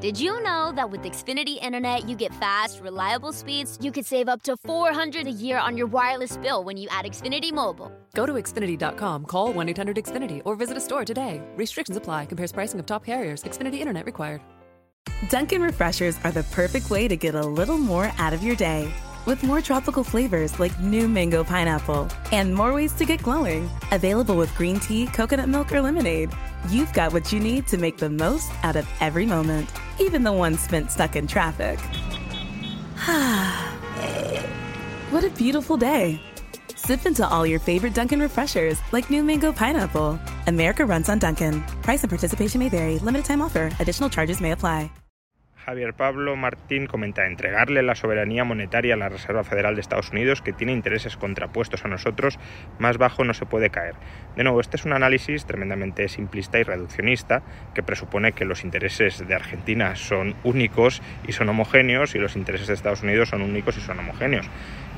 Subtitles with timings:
[0.00, 3.76] Did you know that with Xfinity Internet, you get fast, reliable speeds?
[3.82, 7.04] You could save up to 400 a year on your wireless bill when you add
[7.04, 7.90] Xfinity Mobile.
[8.14, 11.42] Go to Xfinity.com, call 1 800 Xfinity, or visit a store today.
[11.56, 14.40] Restrictions apply, compares pricing of top carriers, Xfinity Internet required.
[15.30, 18.88] Dunkin' Refreshers are the perfect way to get a little more out of your day.
[19.26, 23.68] With more tropical flavors like new mango pineapple and more ways to get glowing.
[23.90, 26.30] Available with green tea, coconut milk, or lemonade.
[26.70, 29.68] You've got what you need to make the most out of every moment,
[30.00, 31.78] even the ones spent stuck in traffic.
[35.10, 36.20] what a beautiful day.
[36.76, 40.18] Sip into all your favorite Dunkin' refreshers like new mango pineapple.
[40.46, 41.62] America runs on Dunkin'.
[41.82, 42.98] Price and participation may vary.
[42.98, 43.70] Limited time offer.
[43.78, 44.90] Additional charges may apply.
[45.68, 50.40] Javier Pablo Martín comenta entregarle la soberanía monetaria a la Reserva Federal de Estados Unidos,
[50.40, 52.38] que tiene intereses contrapuestos a nosotros,
[52.78, 53.94] más bajo no se puede caer.
[54.34, 57.42] De nuevo, este es un análisis tremendamente simplista y reduccionista,
[57.74, 62.68] que presupone que los intereses de Argentina son únicos y son homogéneos, y los intereses
[62.68, 64.48] de Estados Unidos son únicos y son homogéneos.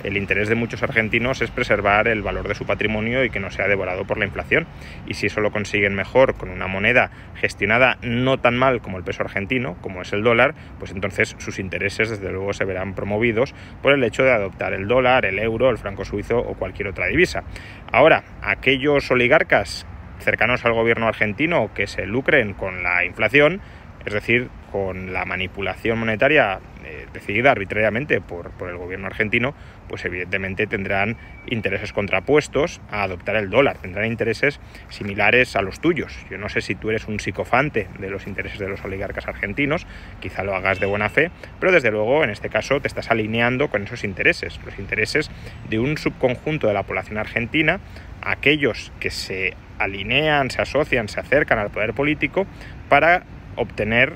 [0.02, 3.50] El interés de muchos argentinos es preservar el valor de su patrimonio y que no
[3.50, 4.66] sea devorado por la inflación.
[5.06, 9.04] Y si eso lo consiguen mejor con una moneda gestionada no tan mal como el
[9.04, 13.54] peso argentino, como es el dólar, pues entonces sus intereses desde luego se verán promovidos
[13.82, 17.06] por el hecho de adoptar el dólar, el euro, el franco suizo o cualquier otra
[17.06, 17.44] divisa.
[17.92, 19.86] Ahora, aquellos oligarcas
[20.18, 23.60] cercanos al gobierno argentino que se lucren con la inflación,
[24.04, 29.54] es decir, con la manipulación monetaria eh, decidida arbitrariamente por, por, el gobierno argentino,
[29.88, 36.16] pues evidentemente tendrán intereses contrapuestos a adoptar el dólar, tendrán intereses similares a los tuyos.
[36.30, 39.86] Yo no sé si tú eres un psicofante de los intereses de los oligarcas argentinos,
[40.20, 43.68] quizá lo hagas de buena fe, pero desde luego en este caso te estás alineando
[43.68, 45.30] con esos intereses, los intereses
[45.68, 47.80] de un subconjunto de la población argentina,
[48.22, 52.46] aquellos que se alinean, se asocian, se acercan al poder político
[52.88, 53.24] para
[53.56, 54.14] obtener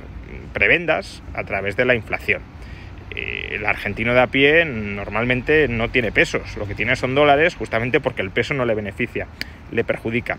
[0.55, 2.41] prebendas a través de la inflación.
[3.15, 7.55] Eh, el argentino de a pie normalmente no tiene pesos, lo que tiene son dólares
[7.55, 9.27] justamente porque el peso no le beneficia,
[9.71, 10.39] le perjudica.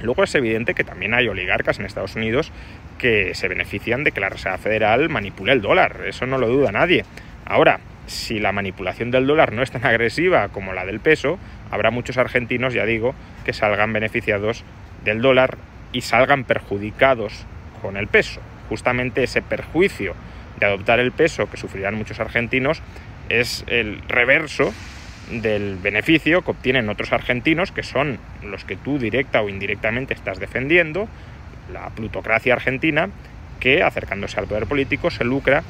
[0.00, 2.52] Luego es evidente que también hay oligarcas en Estados Unidos
[2.98, 6.70] que se benefician de que la Reserva Federal manipule el dólar, eso no lo duda
[6.70, 7.04] nadie.
[7.44, 11.38] Ahora, si la manipulación del dólar no es tan agresiva como la del peso,
[11.70, 14.64] habrá muchos argentinos, ya digo, que salgan beneficiados
[15.04, 15.56] del dólar
[15.92, 17.46] y salgan perjudicados
[17.82, 18.40] con el peso.
[18.68, 20.14] Justamente ese perjuicio
[20.58, 22.82] de adoptar el peso que sufrirán muchos argentinos
[23.28, 24.72] es el reverso
[25.30, 30.38] del beneficio que obtienen otros argentinos, que son los que tú directa o indirectamente estás
[30.38, 31.08] defendiendo,
[31.72, 33.10] la plutocracia argentina,
[33.58, 35.64] que acercándose al poder político se lucra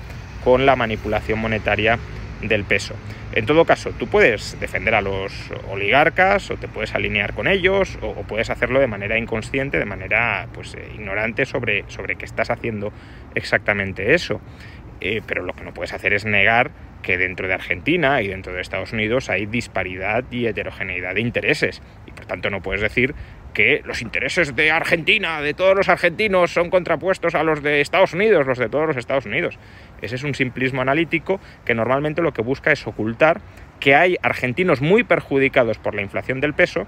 [0.44, 1.98] con la manipulación monetaria
[2.42, 2.94] del peso.
[3.32, 5.32] En todo caso, tú puedes defender a los
[5.70, 10.48] oligarcas o te puedes alinear con ellos o, puedes hacerlo de manera inconsciente, de manera
[10.52, 12.92] pues, eh, ignorante sobre, sobre estás haciendo
[13.34, 14.40] exactamente eso.
[15.00, 16.70] Eh, pero lo que no puedes hacer es negar
[17.02, 21.82] que dentro de Argentina y dentro de Estados Unidos hay disparidad y heterogeneidad de intereses.
[22.06, 23.14] Y por tanto no puedes decir
[23.56, 28.12] que los intereses de Argentina, de todos los argentinos, son contrapuestos a los de Estados
[28.12, 29.58] Unidos, los de todos los Estados Unidos.
[30.02, 33.40] Ese es un simplismo analítico que normalmente lo que busca es ocultar
[33.80, 36.86] que hay argentinos muy perjudicados por la inflación del peso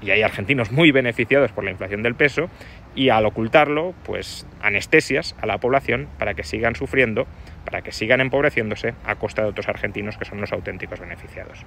[0.00, 2.48] y hay argentinos muy beneficiados por la inflación del peso
[2.94, 7.26] y al ocultarlo, pues anestesias a la población para que sigan sufriendo,
[7.66, 11.66] para que sigan empobreciéndose a costa de otros argentinos que son los auténticos beneficiados.